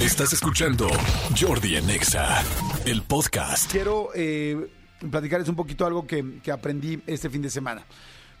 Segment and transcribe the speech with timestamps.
[0.00, 0.88] Estás escuchando
[1.38, 2.42] Jordi en Exa,
[2.86, 3.70] el podcast.
[3.70, 4.70] Quiero eh,
[5.10, 7.84] platicarles un poquito algo que, que aprendí este fin de semana.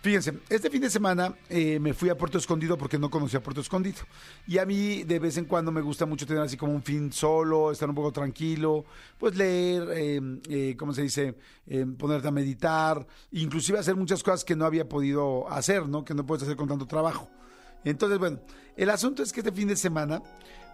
[0.00, 3.60] Fíjense, este fin de semana eh, me fui a Puerto Escondido porque no conocía Puerto
[3.60, 3.98] Escondido.
[4.46, 7.12] Y a mí de vez en cuando me gusta mucho tener así como un fin
[7.12, 8.86] solo, estar un poco tranquilo,
[9.18, 11.34] pues leer, eh, eh, ¿cómo se dice?
[11.98, 16.06] Ponerte a meditar, inclusive hacer muchas cosas que no había podido hacer, ¿no?
[16.06, 17.28] Que no puedes hacer con tanto trabajo.
[17.84, 18.40] Entonces, bueno,
[18.76, 20.22] el asunto es que este fin de semana,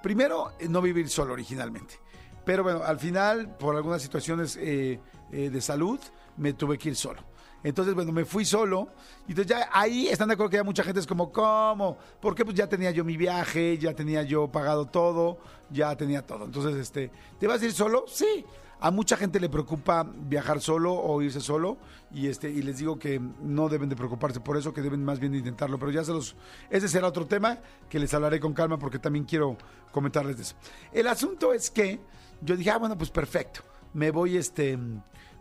[0.06, 1.98] primero, eh, no vivir solo originalmente.
[2.44, 5.00] Pero bueno, al final, por algunas situaciones eh,
[5.32, 5.98] eh, de salud,
[6.36, 7.24] me tuve que ir solo.
[7.64, 8.90] Entonces, bueno, me fui solo.
[9.26, 11.98] Y entonces ya ahí están de acuerdo que ya mucha gente es como, ¿cómo?
[12.20, 15.38] Porque pues ya tenía yo mi viaje, ya tenía yo pagado todo,
[15.70, 16.44] ya tenía todo.
[16.44, 18.04] Entonces, este, ¿te vas a ir solo?
[18.06, 18.44] Sí.
[18.78, 21.78] A mucha gente le preocupa viajar solo o irse solo
[22.12, 25.18] y este y les digo que no deben de preocuparse por eso, que deben más
[25.18, 26.36] bien intentarlo, pero ya se los
[26.68, 27.58] ese será otro tema
[27.88, 29.56] que les hablaré con calma porque también quiero
[29.92, 30.56] comentarles de eso.
[30.92, 32.00] El asunto es que
[32.42, 33.60] yo dije, "Ah, bueno, pues perfecto.
[33.94, 34.78] Me voy este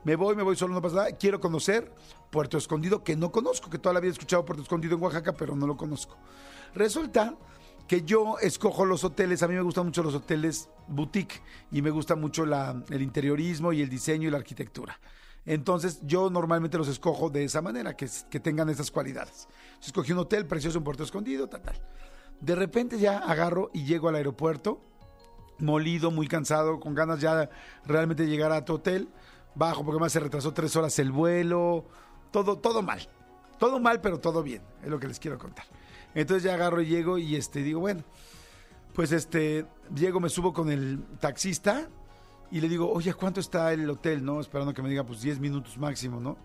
[0.06, 1.12] me voy, me voy solo, no pasa nada.
[1.14, 1.92] Quiero conocer
[2.30, 5.34] Puerto Escondido, que no conozco, que toda la vida he escuchado Puerto Escondido en Oaxaca,
[5.34, 6.16] pero no lo conozco.
[6.76, 7.36] Resulta
[7.88, 11.42] que yo escojo los hoteles, a mí me gustan mucho los hoteles boutique
[11.72, 15.00] y me gusta mucho el interiorismo y el diseño y la arquitectura.
[15.46, 19.48] Entonces yo normalmente los escojo de esa manera, que, que tengan esas cualidades.
[19.82, 21.80] Yo escogí un hotel precioso en Puerto Escondido, tal, tal.
[22.42, 24.82] De repente ya agarro y llego al aeropuerto,
[25.60, 27.50] molido, muy cansado, con ganas ya de
[27.86, 29.08] realmente llegar a tu hotel.
[29.54, 31.86] Bajo porque más se retrasó tres horas el vuelo.
[32.32, 33.08] Todo, todo mal.
[33.58, 34.62] Todo mal, pero todo bien.
[34.84, 35.66] Es lo que les quiero contar.
[36.16, 38.04] Entonces ya agarro y llego y este digo, bueno,
[38.94, 41.88] pues este, llego, me subo con el taxista
[42.50, 44.24] y le digo, oye, ¿cuánto está el hotel?
[44.24, 44.40] ¿No?
[44.40, 46.38] Esperando que me diga, pues 10 minutos máximo, ¿no?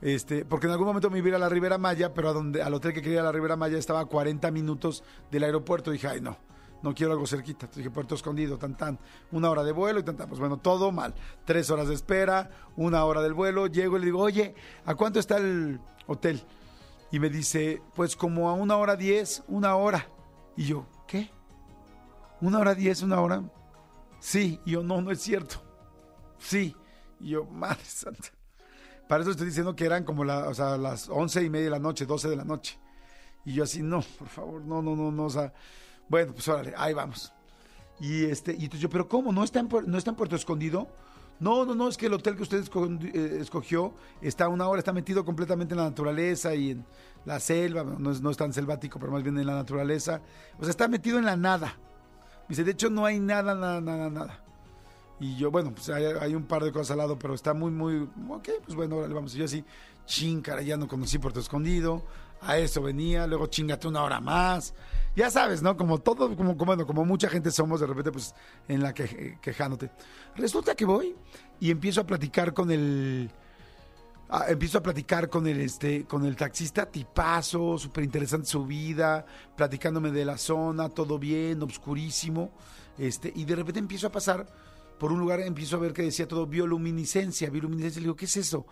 [0.00, 2.74] Este, porque en algún momento me iba a la Ribera Maya, pero a donde, al
[2.74, 5.90] hotel que quería ir a la Ribera Maya estaba a 40 minutos del aeropuerto.
[5.90, 6.36] dije, ay, no,
[6.82, 7.64] no quiero algo cerquita.
[7.64, 8.98] Entonces dije, Puerto Escondido, tan, tan.
[9.32, 10.28] Una hora de vuelo y tan, tan.
[10.28, 11.14] Pues bueno, todo mal.
[11.44, 13.66] Tres horas de espera, una hora del vuelo.
[13.66, 16.42] Llego y le digo, oye, ¿a cuánto está el hotel?
[17.14, 20.08] Y me dice, pues como a una hora diez, una hora.
[20.56, 21.30] Y yo, ¿qué?
[22.40, 23.40] ¿Una hora diez, una hora?
[24.18, 24.58] Sí.
[24.66, 25.62] Y yo, no, no es cierto.
[26.38, 26.74] Sí.
[27.20, 28.30] Y yo, madre santa.
[29.08, 31.70] Para eso estoy diciendo que eran como la, o sea, las once y media de
[31.70, 32.80] la noche, doce de la noche.
[33.44, 35.54] Y yo así, no, por favor, no, no, no, no, o sea,
[36.08, 37.32] bueno, pues órale, ahí vamos.
[38.00, 39.30] Y este, y entonces yo, pero ¿cómo?
[39.30, 40.88] ¿No está en, no está en Puerto Escondido?
[41.40, 42.64] No, no, no, es que el hotel que usted
[43.12, 46.86] eh, escogió está una hora, está metido completamente en la naturaleza y en
[47.24, 50.20] la selva, no es, tan selvático, pero más bien en la naturaleza.
[50.58, 51.76] O sea, está metido en la nada.
[52.42, 54.44] Me dice, de hecho no hay nada, nada, nada, nada.
[55.20, 57.70] Y yo, bueno, pues hay, hay un par de cosas al lado, pero está muy,
[57.70, 59.34] muy, ok, pues bueno, órale, vamos.
[59.34, 59.64] Y yo así,
[60.06, 62.02] ching, ya no conocí Puerto Escondido,
[62.40, 64.74] a eso venía, luego chingate una hora más.
[65.16, 65.76] Ya sabes, ¿no?
[65.76, 68.34] Como todo, como, como, bueno, como mucha gente somos de repente, pues,
[68.66, 69.90] en la que, quejándote.
[70.36, 71.14] Resulta que voy
[71.60, 73.30] y empiezo a platicar con el,
[74.28, 79.24] Ah, empiezo a platicar con el este con el taxista tipazo, súper interesante su vida,
[79.54, 82.50] platicándome de la zona, todo bien, obscurísimo,
[82.96, 84.46] este, y de repente empiezo a pasar
[84.98, 88.36] por un lugar, empiezo a ver que decía todo bioluminiscencia, bioluminiscencia, le digo, ¿qué es
[88.38, 88.66] eso?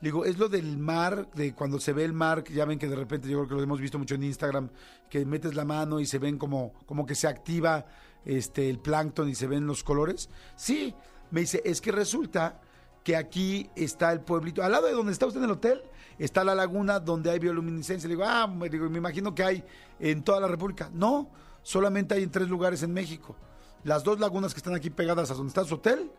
[0.00, 2.96] Digo, es lo del mar, de cuando se ve el mar, ya ven que de
[2.96, 4.70] repente yo creo que lo hemos visto mucho en Instagram,
[5.10, 7.84] que metes la mano y se ven como, como que se activa
[8.24, 10.30] este el plancton y se ven los colores.
[10.56, 10.94] Sí,
[11.30, 12.60] me dice, es que resulta
[13.04, 15.82] que aquí está el pueblito, al lado de donde está usted en el hotel,
[16.18, 18.08] está la laguna donde hay bioluminiscencia.
[18.08, 19.64] Le digo, ah, me, digo, me imagino que hay
[19.98, 20.90] en toda la República.
[20.92, 21.30] No,
[21.62, 23.36] solamente hay en tres lugares en México.
[23.84, 26.10] Las dos lagunas que están aquí pegadas a donde está su hotel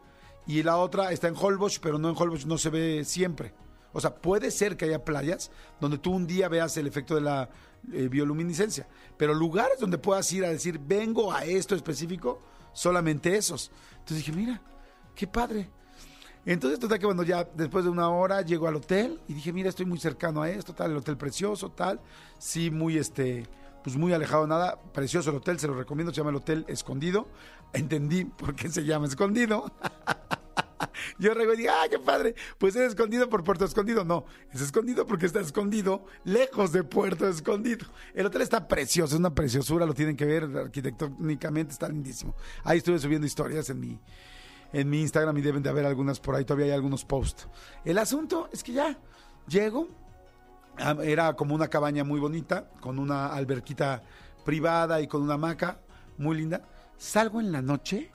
[0.48, 3.54] y la otra está en Holbox, pero no en Holbox no se ve siempre.
[3.94, 7.22] O sea, puede ser que haya playas donde tú un día veas el efecto de
[7.22, 7.50] la
[7.92, 8.88] eh, bioluminiscencia,
[9.18, 12.40] pero lugares donde puedas ir a decir, vengo a esto específico,
[12.74, 13.72] solamente esos.
[13.94, 14.62] Entonces dije, mira,
[15.16, 15.70] qué padre.
[16.46, 19.70] Entonces, total que bueno, ya después de una hora llego al hotel y dije, mira,
[19.70, 22.00] estoy muy cercano a esto, tal, el hotel precioso, tal.
[22.40, 23.46] Sí, muy este,
[23.84, 24.80] pues muy alejado de nada.
[24.94, 27.28] Precioso el hotel, se lo recomiendo, se llama el Hotel Escondido.
[27.74, 29.72] Entendí por qué se llama Escondido.
[31.22, 32.34] Yo rego y digo, ¡ah, qué padre!
[32.58, 34.04] Pues es escondido por Puerto Escondido.
[34.04, 37.86] No, es escondido porque está escondido lejos de Puerto Escondido.
[38.16, 42.36] El hotel está precioso, es una preciosura, lo tienen que ver arquitectónicamente, está lindísimo.
[42.64, 44.00] Ahí estuve subiendo historias en mi,
[44.74, 47.48] en mi Instagram y deben de haber algunas por ahí, todavía hay algunos posts.
[47.86, 48.98] El asunto es que ya
[49.48, 49.90] llego,
[51.04, 54.02] era como una cabaña muy bonita, con una alberquita
[54.44, 55.82] privada y con una hamaca
[56.18, 56.64] muy linda.
[56.98, 58.10] Salgo en la noche,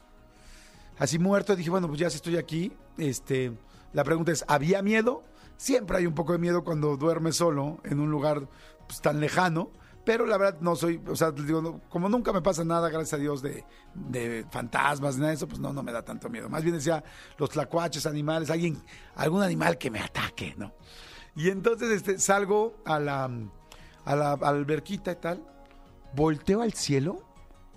[0.99, 3.53] así muerto, dije, bueno, pues ya si estoy aquí, este,
[3.93, 5.23] la pregunta es, ¿había miedo?
[5.57, 8.49] Siempre hay un poco de miedo cuando duermes solo en un lugar
[8.87, 9.71] pues, tan lejano,
[10.07, 13.17] Pero la verdad no soy, o sea, digo, como nunca me pasa nada, gracias a
[13.17, 16.49] Dios, de, de fantasmas, nada de eso, pues no, no me da tanto miedo.
[16.49, 17.03] Más bien decía
[17.37, 18.81] los tlacuaches, animales, alguien,
[19.17, 20.73] algún animal que me ataque, ¿no?
[21.35, 23.29] Y entonces este, salgo a la,
[24.05, 25.45] a la alberquita y tal,
[26.15, 27.29] volteo al cielo,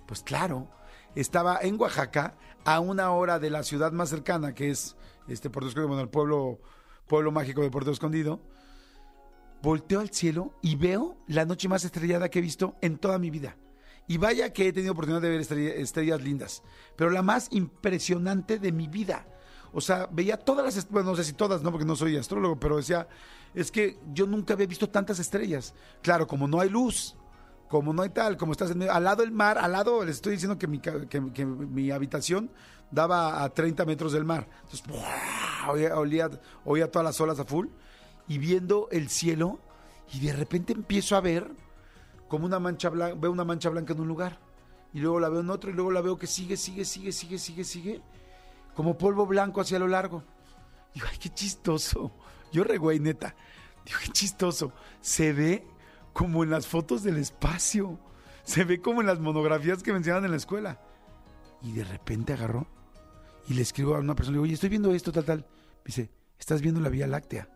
[0.06, 0.68] pues claro,
[1.16, 4.94] estaba en Oaxaca, a una hora de la ciudad más cercana, que es
[5.28, 6.60] este Puerto Escondido, bueno, el pueblo,
[7.06, 8.40] pueblo mágico de Puerto Escondido.
[9.62, 13.30] Volteo al cielo y veo la noche más estrellada que he visto en toda mi
[13.30, 13.56] vida.
[14.08, 16.62] Y vaya que he tenido oportunidad de ver estrellas, estrellas lindas,
[16.96, 19.26] pero la más impresionante de mi vida.
[19.72, 22.16] O sea, veía todas las, est- bueno, no sé si todas, no, porque no soy
[22.16, 23.06] astrólogo, pero decía,
[23.54, 25.74] es que yo nunca había visto tantas estrellas.
[26.02, 27.16] Claro, como no hay luz,
[27.70, 30.32] como no hay tal, como estás en al lado del mar, al lado, les estoy
[30.32, 32.50] diciendo que mi, que, mi habitación
[32.90, 34.48] daba a 30 metros del mar.
[34.64, 35.70] Entonces, ¡buah!
[35.96, 36.30] olía-
[36.64, 37.68] oía todas las olas a full
[38.26, 39.60] y viendo el cielo
[40.12, 41.48] y de repente empiezo a ver
[42.28, 44.40] como una mancha blanca, veo una mancha blanca en un lugar
[44.92, 47.38] y luego la veo en otro y luego la veo que sigue, sigue, sigue, sigue,
[47.38, 48.02] sigue, sigue,
[48.74, 50.24] como polvo blanco hacia lo largo.
[50.92, 52.10] Digo, ay, qué chistoso.
[52.50, 53.36] Yo re güey, neta.
[53.86, 54.72] Digo, qué chistoso.
[55.00, 55.64] Se ve
[56.12, 57.98] como en las fotos del espacio.
[58.44, 60.80] Se ve como en las monografías que me enseñaban en la escuela.
[61.62, 62.66] Y de repente agarró
[63.48, 65.38] y le escribo a una persona, le digo, oye, estoy viendo esto, tal, tal.
[65.38, 67.48] Me dice, ¿estás viendo la Vía Láctea?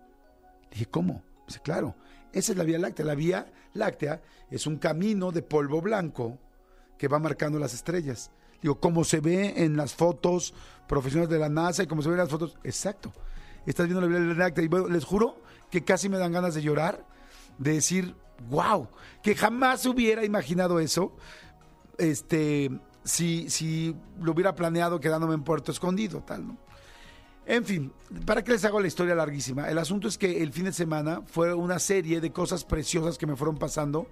[0.64, 1.22] Le dije, ¿cómo?
[1.46, 1.94] Dice, claro,
[2.32, 3.04] esa es la Vía Láctea.
[3.04, 4.20] La Vía Láctea
[4.50, 6.38] es un camino de polvo blanco
[6.98, 8.30] que va marcando las estrellas.
[8.60, 10.54] Digo, como se ve en las fotos
[10.88, 12.56] profesionales de la NASA y como se ve en las fotos.
[12.64, 13.12] Exacto.
[13.66, 14.64] Estás viendo la Vía Láctea.
[14.64, 17.06] Y les juro que casi me dan ganas de llorar,
[17.58, 18.14] de decir,
[18.48, 18.88] wow,
[19.22, 21.16] que jamás hubiera imaginado eso.
[21.98, 22.70] Este,
[23.04, 26.58] si, si lo hubiera planeado quedándome en Puerto Escondido, tal, ¿no?
[27.46, 27.92] En fin,
[28.24, 29.68] ¿para qué les hago la historia larguísima?
[29.68, 33.26] El asunto es que el fin de semana fue una serie de cosas preciosas que
[33.26, 34.08] me fueron pasando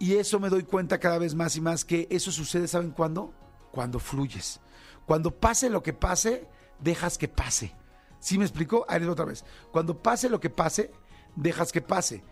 [0.00, 3.32] y eso me doy cuenta cada vez más y más que eso sucede, ¿saben cuándo?
[3.70, 4.60] Cuando fluyes.
[5.06, 6.48] Cuando pase lo que pase,
[6.80, 7.74] dejas que pase.
[8.18, 8.84] ¿Sí me explico?
[8.88, 9.44] Ahí otra vez.
[9.70, 10.90] Cuando pase lo que pase,
[11.36, 12.22] dejas que pase.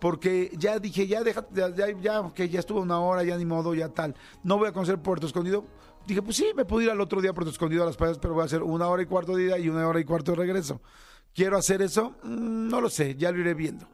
[0.00, 3.74] Porque ya dije, ya deja, ya, ya, ya, ya estuvo una hora, ya ni modo,
[3.74, 4.14] ya tal.
[4.42, 5.64] No voy a conocer Puerto Escondido.
[6.06, 8.18] Dije, pues sí, me puedo ir al otro día a Puerto Escondido a las playas,
[8.18, 10.32] pero voy a hacer una hora y cuarto de ida y una hora y cuarto
[10.32, 10.80] de regreso.
[11.34, 12.16] ¿Quiero hacer eso?
[12.22, 13.86] Mm, No lo sé, ya lo iré viendo.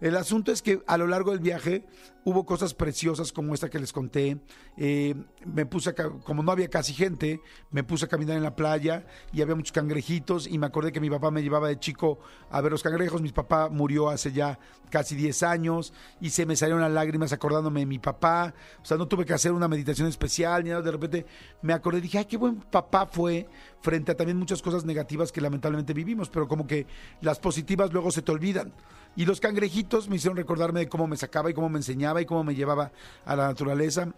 [0.00, 1.84] El asunto es que a lo largo del viaje
[2.24, 4.38] hubo cosas preciosas como esta que les conté.
[4.76, 5.14] Eh,
[5.44, 7.40] me puse, a como no había casi gente,
[7.70, 11.00] me puse a caminar en la playa y había muchos cangrejitos y me acordé que
[11.00, 12.18] mi papá me llevaba de chico
[12.50, 13.22] a ver los cangrejos.
[13.22, 14.58] Mi papá murió hace ya
[14.90, 18.54] casi 10 años y se me salieron las lágrimas acordándome de mi papá.
[18.82, 20.82] O sea, no tuve que hacer una meditación especial ni nada.
[20.82, 21.26] De repente
[21.62, 23.48] me acordé y dije, ay, qué buen papá fue
[23.80, 26.86] frente a también muchas cosas negativas que lamentablemente vivimos, pero como que
[27.20, 28.72] las positivas luego se te olvidan.
[29.14, 32.26] Y los cangrejitos me hicieron recordarme de cómo me sacaba y cómo me enseñaba y
[32.26, 32.92] cómo me llevaba
[33.24, 34.08] a la naturaleza.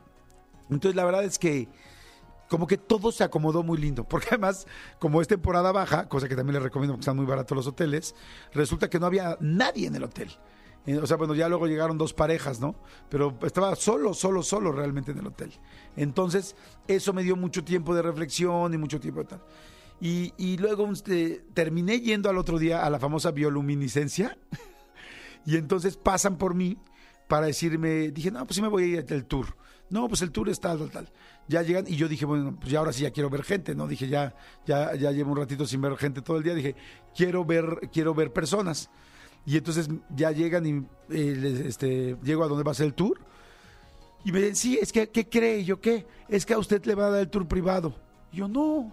[0.71, 1.69] Entonces la verdad es que
[2.49, 4.67] como que todo se acomodó muy lindo, porque además,
[4.99, 8.15] como es temporada baja, cosa que también les recomiendo porque están muy baratos los hoteles,
[8.53, 10.31] resulta que no había nadie en el hotel.
[10.87, 12.75] Eh, O sea, bueno, ya luego llegaron dos parejas, ¿no?
[13.09, 15.53] Pero estaba solo, solo, solo realmente en el hotel.
[15.97, 16.57] Entonces,
[16.87, 19.43] eso me dio mucho tiempo de reflexión y mucho tiempo de tal.
[20.01, 24.37] Y, y luego este, terminé yendo al otro día a la famosa bioluminiscencia.
[25.47, 26.79] Y entonces pasan por mí
[27.29, 29.57] para decirme, dije, no, pues sí me voy a ir al tour.
[29.91, 31.09] No, pues el tour es tal, tal.
[31.47, 33.87] Ya llegan y yo dije, bueno, pues ya ahora sí ya quiero ver gente, ¿no?
[33.87, 34.35] Dije, ya,
[34.67, 36.55] ya, ya llevo un ratito sin ver gente todo el día.
[36.55, 36.75] Dije,
[37.15, 38.91] quiero ver, quiero ver personas.
[39.47, 43.21] Y entonces ya llegan y eh, este, llego a donde va a ser el tour.
[44.25, 45.65] Y me dicen, sí, es que, ¿qué cree?
[45.65, 46.07] Yo, ¿qué?
[46.29, 47.95] Es que a usted le va a dar el tour privado.
[48.33, 48.91] Y yo, no,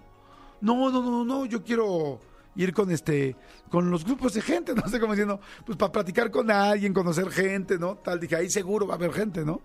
[0.60, 2.20] no, no, no, no, yo quiero
[2.55, 3.36] ir con este,
[3.70, 7.29] con los grupos de gente, no sé cómo diciendo, pues para platicar con alguien, conocer
[7.29, 7.96] gente, ¿no?
[7.96, 9.62] Tal, dije, ahí seguro va a haber gente, ¿no?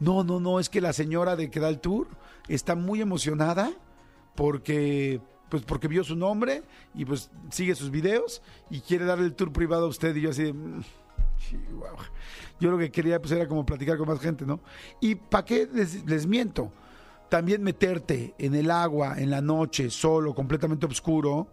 [0.00, 2.06] No, no, no, es que la señora de que da el tour
[2.48, 3.72] está muy emocionada
[4.36, 6.62] porque, pues porque vio su nombre
[6.94, 10.30] y pues sigue sus videos y quiere darle el tour privado a usted y yo
[10.30, 10.82] así de, "Mm,
[11.38, 12.04] chihuahua".
[12.60, 14.60] Yo lo que quería pues era como platicar con más gente, ¿no?
[15.00, 16.72] Y ¿para qué les, les miento?
[17.28, 21.48] También meterte en el agua, en la noche, solo, completamente oscuro,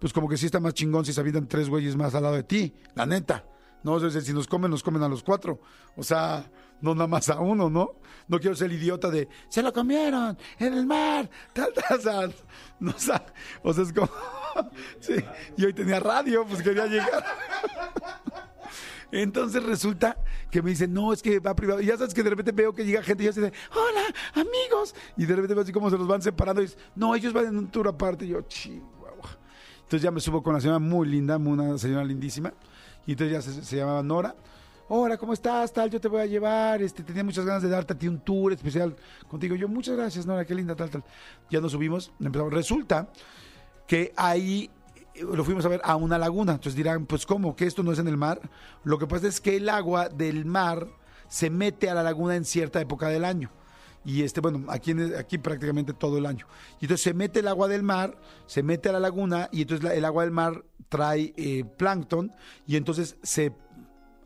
[0.00, 2.34] pues como que sí está más chingón si se avientan tres güeyes más al lado
[2.34, 3.44] de ti, la neta.
[3.82, 5.60] No, es decir, si nos comen, nos comen a los cuatro.
[5.96, 8.00] O sea, no nada más a uno, ¿no?
[8.28, 12.28] No quiero ser el idiota de, se lo comieron en el mar, tal, tal, sea,
[12.78, 13.26] no, o sea,
[13.62, 14.08] o sea, es como,
[15.00, 15.14] sí,
[15.56, 17.24] y hoy tenía radio, pues quería llegar.
[19.12, 20.16] Entonces resulta
[20.50, 21.80] que me dicen, no, es que va privado.
[21.80, 24.04] Y ya sabes que de repente veo que llega gente y yo así de, hola,
[24.34, 24.94] amigos.
[25.16, 27.46] Y de repente veo así como se los van separando y dices, no, ellos van
[27.46, 28.24] en un tour aparte.
[28.24, 28.99] Y yo, chihuahua.
[29.90, 32.52] Entonces ya me subo con la señora muy linda, una señora lindísima.
[33.08, 34.36] Y entonces ya se, llamaba Nora.
[34.86, 35.72] hola, ¿cómo estás?
[35.72, 38.20] Tal, yo te voy a llevar, este, tenía muchas ganas de darte a ti un
[38.20, 38.94] tour especial
[39.26, 39.56] contigo.
[39.56, 41.02] Yo, muchas gracias, Nora, qué linda, tal, tal.
[41.50, 42.52] Ya nos subimos, empezamos.
[42.52, 43.08] Resulta
[43.88, 44.70] que ahí
[45.16, 46.52] eh, lo fuimos a ver a una laguna.
[46.52, 47.56] Entonces dirán, pues ¿cómo?
[47.56, 48.40] ¿Que esto no es en el mar?
[48.84, 50.86] Lo que pasa es que el agua del mar
[51.26, 53.50] se mete a la laguna en cierta época del año.
[54.04, 56.46] Y este, bueno, aquí, aquí prácticamente todo el año.
[56.80, 59.90] Y entonces se mete el agua del mar, se mete a la laguna y entonces
[59.90, 62.32] el agua del mar trae eh, plancton
[62.66, 63.52] y entonces se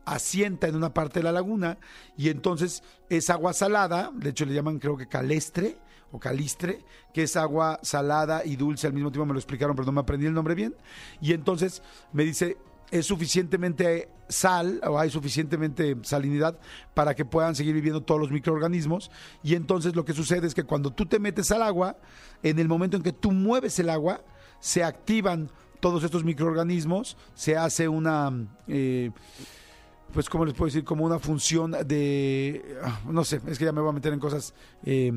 [0.05, 1.77] asienta en una parte de la laguna
[2.15, 5.77] y entonces es agua salada, de hecho le llaman creo que calestre
[6.11, 9.87] o calistre, que es agua salada y dulce al mismo tiempo, me lo explicaron, pero
[9.87, 10.75] no me aprendí el nombre bien.
[11.19, 11.81] Y entonces
[12.13, 12.57] me dice,
[12.99, 16.57] es suficientemente sal o hay suficientemente salinidad
[16.93, 19.11] para que puedan seguir viviendo todos los microorganismos.
[19.43, 21.97] Y entonces lo que sucede es que cuando tú te metes al agua,
[22.41, 24.21] en el momento en que tú mueves el agua,
[24.59, 28.31] se activan todos estos microorganismos, se hace una...
[28.67, 29.11] eh,
[30.15, 30.85] pues, ¿cómo les puedo decir?
[30.85, 34.19] Como una función de, ah, no sé, es que ya me voy a meter en
[34.21, 34.53] cosas
[34.85, 35.11] eh,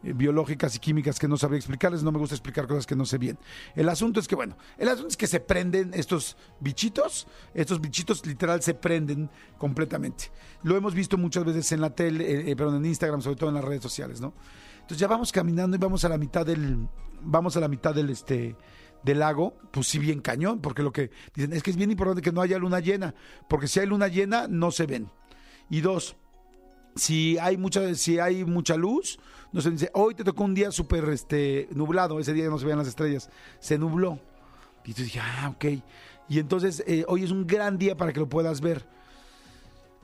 [0.00, 3.18] biológicas y químicas que no sabría explicarles, no me gusta explicar cosas que no sé
[3.18, 3.36] bien.
[3.74, 8.24] El asunto es que, bueno, el asunto es que se prenden estos bichitos, estos bichitos
[8.26, 10.30] literal se prenden completamente.
[10.62, 13.48] Lo hemos visto muchas veces en la tele, eh, eh, perdón, en Instagram, sobre todo
[13.48, 14.34] en las redes sociales, ¿no?
[14.74, 16.86] Entonces ya vamos caminando y vamos a la mitad del,
[17.22, 18.54] vamos a la mitad del, este,
[19.04, 22.22] del lago, pues sí bien cañón, porque lo que dicen es que es bien importante
[22.22, 23.14] que no haya luna llena,
[23.48, 25.10] porque si hay luna llena no se ven.
[25.70, 26.16] Y dos,
[26.96, 29.18] si hay mucha, si hay mucha luz,
[29.52, 32.64] no se dice, hoy te tocó un día súper este, nublado, ese día no se
[32.64, 33.30] veían las estrellas,
[33.60, 34.18] se nubló.
[34.84, 35.64] Y tú dije, ah, ok.
[36.28, 38.86] Y entonces eh, hoy es un gran día para que lo puedas ver.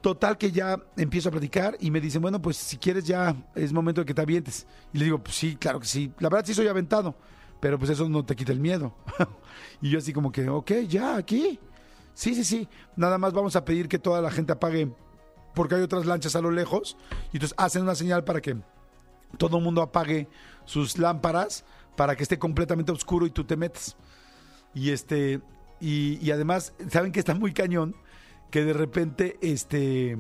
[0.01, 3.73] Total que ya empiezo a platicar y me dicen, bueno, pues si quieres ya es
[3.73, 4.67] momento de que te avientes.
[4.93, 6.11] Y le digo, pues sí, claro que sí.
[6.19, 7.15] La verdad sí soy aventado,
[7.61, 8.95] pero pues eso no te quita el miedo.
[9.83, 11.61] y yo así como que, ok, ya, aquí.
[12.15, 12.69] Sí, sí, sí.
[12.97, 14.91] Nada más vamos a pedir que toda la gente apague,
[15.55, 16.97] porque hay otras lanchas a lo lejos.
[17.33, 18.57] Y entonces hacen una señal para que
[19.37, 20.29] todo el mundo apague
[20.65, 21.65] sus lámparas
[21.97, 23.97] para que esté completamente oscuro y tú te metes.
[24.75, 25.41] Y este,
[25.81, 27.95] y, y además, ¿saben que está muy cañón?
[28.51, 30.19] Que de repente, este,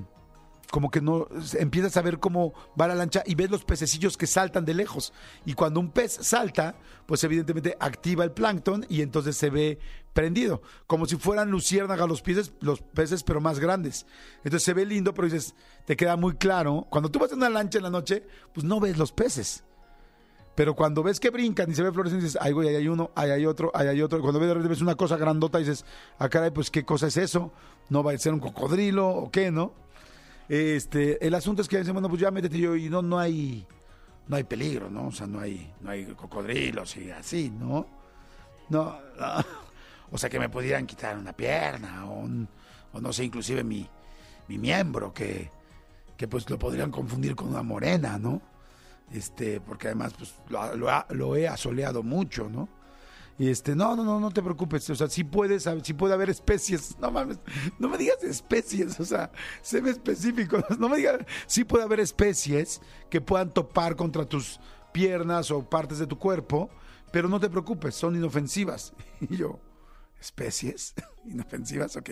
[0.71, 1.27] como que no,
[1.59, 5.13] empiezas a ver cómo va la lancha y ves los pececillos que saltan de lejos.
[5.45, 6.77] Y cuando un pez salta,
[7.07, 9.79] pues evidentemente activa el plancton y entonces se ve
[10.13, 10.63] prendido.
[10.87, 14.07] Como si fueran luciérnagas los peces, los peces, pero más grandes.
[14.39, 15.55] Entonces se ve lindo, pero dices,
[15.87, 16.87] te queda muy claro.
[16.91, 18.25] Cuando tú vas en una lancha en la noche,
[18.55, 19.65] pues no ves los peces.
[20.55, 23.11] Pero cuando ves que brincan y se ve fluorescencia, dices, ay, güey, ahí hay uno,
[23.15, 24.21] ahí hay otro, ahí hay otro.
[24.21, 25.85] Cuando ves ves una cosa grandota, dices,
[26.19, 27.53] ah, caray, pues, ¿qué cosa es eso?
[27.89, 29.73] ¿No va a ser un cocodrilo o qué, no?
[30.51, 33.65] Este, el asunto es que dicen, bueno, pues ya métete yo y no, no hay,
[34.27, 35.07] no hay peligro, ¿no?
[35.09, 37.87] O sea, no hay, no hay cocodrilos y así, ¿no?
[38.69, 38.99] No,
[40.13, 42.49] o sea, que me pudieran quitar una pierna o, un-
[42.93, 43.89] o no sé, inclusive mi,
[44.49, 45.51] mi miembro, que,
[46.17, 48.43] que pues lo podrían confundir con una morena, ¿no?
[49.13, 52.69] Este, porque además pues lo, lo lo he asoleado mucho, ¿no?
[53.41, 56.29] Y este, no, no, no, no te preocupes, o sea, sí puedes, sí puede haber
[56.29, 57.39] especies, no mames,
[57.79, 59.33] no me digas especies, o sea,
[59.63, 64.61] sé específico, no me digas, sí puede haber especies que puedan topar contra tus
[64.93, 66.69] piernas o partes de tu cuerpo,
[67.13, 68.93] pero no te preocupes, son inofensivas.
[69.31, 69.59] Y yo,
[70.21, 70.93] especies
[71.25, 72.11] inofensivas, ok.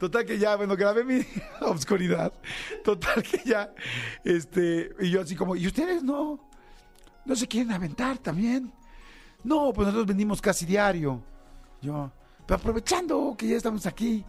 [0.00, 1.24] Total que ya, bueno, grabé mi
[1.60, 2.32] obscuridad.
[2.82, 3.72] Total que ya,
[4.24, 6.50] este, y yo así como, ¿y ustedes no?
[7.24, 8.72] ¿No se quieren aventar también?
[9.44, 11.20] No, pues nosotros venimos casi diario.
[11.80, 12.10] Yo,
[12.46, 14.24] pero aprovechando que ya estamos aquí.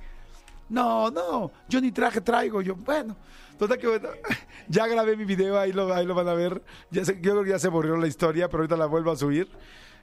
[0.70, 2.62] No, no, yo ni traje traigo.
[2.62, 3.16] Yo, bueno,
[3.58, 4.10] total que bueno,
[4.68, 6.62] ya grabé mi video, ahí lo, ahí lo van a ver.
[6.92, 9.50] Yo creo que ya se borró la historia, pero ahorita la vuelvo a subir.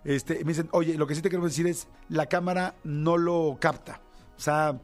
[0.05, 3.57] Este, me dicen, oye, lo que sí te quiero decir es, la cámara no lo
[3.61, 4.01] capta.
[4.37, 4.79] O sea,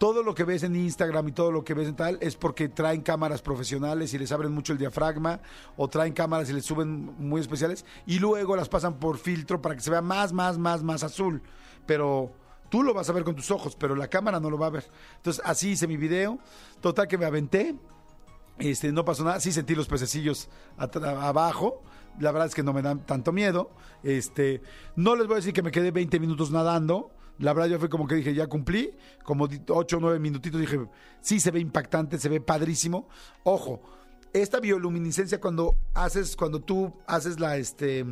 [0.00, 2.70] todo lo que ves en Instagram y todo lo que ves en tal es porque
[2.70, 5.40] traen cámaras profesionales y les abren mucho el diafragma
[5.76, 9.74] o traen cámaras y les suben muy especiales y luego las pasan por filtro para
[9.74, 11.42] que se vea más, más, más, más azul.
[11.84, 12.32] Pero
[12.70, 14.70] tú lo vas a ver con tus ojos, pero la cámara no lo va a
[14.70, 14.86] ver.
[15.16, 16.38] Entonces así hice mi video.
[16.80, 17.74] Total que me aventé.
[18.58, 21.82] Este, no pasó nada, sí sentí los pececillos abajo.
[22.18, 23.70] La verdad es que no me dan tanto miedo.
[24.02, 24.62] Este,
[24.96, 27.10] no les voy a decir que me quedé 20 minutos nadando.
[27.40, 28.90] La verdad yo fue como que dije, ya cumplí,
[29.24, 30.78] como 8 o 9 minutitos, dije,
[31.22, 33.08] sí se ve impactante, se ve padrísimo.
[33.44, 33.80] Ojo,
[34.32, 38.04] esta bioluminiscencia cuando haces, cuando tú haces la, este,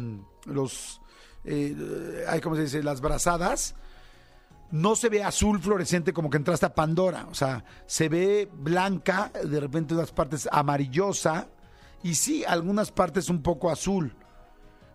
[0.46, 1.00] los,
[1.44, 2.82] eh, ay, ¿cómo se dice?
[2.82, 3.74] Las brazadas,
[4.70, 7.26] no se ve azul fluorescente como que entraste a Pandora.
[7.30, 11.48] O sea, se ve blanca, de repente unas partes amarillosa
[12.02, 14.14] y sí, algunas partes un poco azul.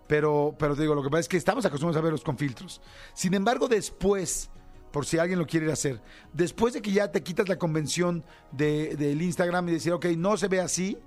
[0.07, 2.81] Pero, pero te digo, lo que pasa es que estamos acostumbrados a verlos con filtros.
[3.13, 4.49] Sin embargo, después
[4.91, 6.01] por si alguien lo quiere hacer.
[6.33, 10.37] Después de que ya te quitas la convención de- del Instagram y decir, ok, no
[10.37, 10.99] se ve así,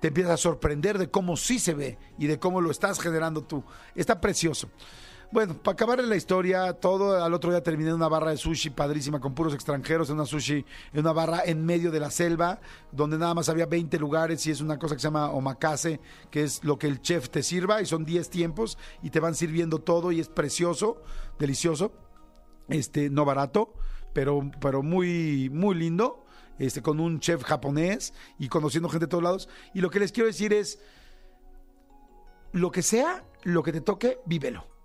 [0.00, 3.44] te empiezas a sorprender de cómo sí se ve y de cómo lo estás generando
[3.44, 3.62] tú.
[3.94, 4.68] Está precioso.
[5.32, 8.70] Bueno, para acabar la historia, todo al otro día terminé en una barra de sushi
[8.70, 12.60] padrísima con puros extranjeros, en una sushi, en una barra en medio de la selva,
[12.90, 16.00] donde nada más había 20 lugares y es una cosa que se llama omakase,
[16.32, 19.36] que es lo que el chef te sirva y son 10 tiempos y te van
[19.36, 21.00] sirviendo todo y es precioso,
[21.38, 21.92] delicioso,
[22.68, 23.72] este no barato,
[24.12, 26.24] pero pero muy muy lindo,
[26.58, 29.48] este con un chef japonés y conociendo gente de todos lados.
[29.74, 30.80] Y lo que les quiero decir es
[32.50, 34.79] lo que sea, lo que te toque, vívelo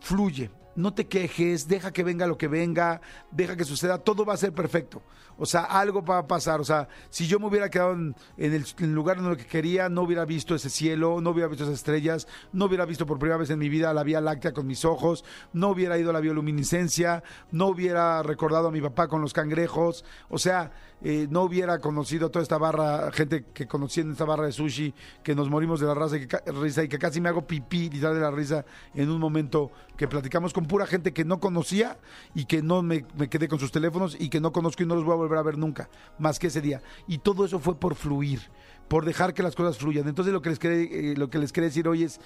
[0.00, 0.50] fluye.
[0.76, 3.00] No te quejes, deja que venga lo que venga,
[3.30, 5.02] deja que suceda, todo va a ser perfecto.
[5.42, 6.60] O sea, algo va a pasar.
[6.60, 10.02] O sea, si yo me hubiera quedado en, el, lugar en el que quería, no
[10.02, 13.48] hubiera visto ese cielo, no hubiera visto esas estrellas, no hubiera visto por primera vez
[13.48, 15.24] en mi vida la Vía Láctea con mis ojos,
[15.54, 17.22] no hubiera ido a la bioluminiscencia,
[17.52, 20.72] no hubiera recordado a mi papá con los cangrejos, o sea,
[21.02, 24.92] eh, no hubiera conocido toda esta barra, gente que conocí en esta barra de sushi,
[25.22, 27.88] que nos morimos de la raza y que, risa y que casi me hago pipí
[27.88, 31.98] literal de la risa en un momento que platicamos con pura gente que no conocía
[32.34, 35.04] y que no me, quedé con sus teléfonos y que no conozco y no los
[35.04, 35.88] voy a volver a ver nunca,
[36.18, 36.82] más que ese día.
[37.06, 38.40] Y todo eso fue por fluir,
[38.88, 40.08] por dejar que las cosas fluyan.
[40.08, 42.20] Entonces lo que les quería, eh, lo que les quería decir hoy es,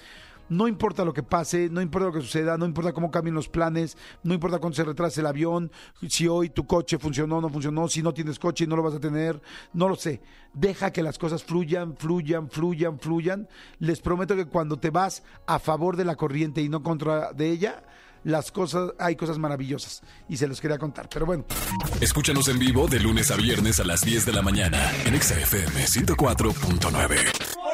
[0.49, 3.49] no importa lo que pase, no importa lo que suceda, no importa cómo cambien los
[3.49, 5.71] planes, no importa cuánto se retrase el avión,
[6.07, 8.83] si hoy tu coche funcionó o no funcionó, si no tienes coche y no lo
[8.83, 9.41] vas a tener,
[9.73, 10.21] no lo sé.
[10.53, 13.47] Deja que las cosas fluyan, fluyan, fluyan, fluyan.
[13.79, 17.49] Les prometo que cuando te vas a favor de la corriente y no contra de
[17.49, 17.83] ella,
[18.25, 20.01] las cosas, hay cosas maravillosas.
[20.27, 21.07] Y se los quería contar.
[21.07, 21.45] Pero bueno,
[22.01, 25.39] Escúchanos en vivo de lunes a viernes a las 10 de la mañana en Exa
[25.39, 27.64] FM 104.9.